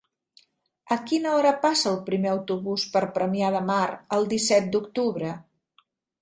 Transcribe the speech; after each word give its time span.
A 0.93 0.95
quina 1.09 1.33
hora 1.39 1.51
passa 1.65 1.87
el 1.91 1.99
primer 2.07 2.31
autobús 2.31 2.87
per 2.95 3.03
Premià 3.19 3.53
de 3.57 3.61
Mar 3.69 3.79
el 4.19 4.27
disset 4.33 4.73
d'octubre? 4.75 5.37